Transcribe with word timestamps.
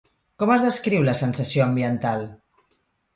Com 0.43 0.53
es 0.53 0.63
descriu 0.67 1.03
la 1.07 1.13
sensació 1.19 1.65
ambiental? 1.67 2.25